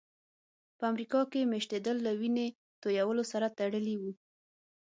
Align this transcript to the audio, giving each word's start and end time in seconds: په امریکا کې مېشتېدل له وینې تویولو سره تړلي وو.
په 0.77 0.83
امریکا 0.91 1.21
کې 1.31 1.49
مېشتېدل 1.51 1.97
له 2.05 2.11
وینې 2.19 2.47
تویولو 2.81 3.23
سره 3.31 3.47
تړلي 3.57 3.95
وو. 4.01 4.11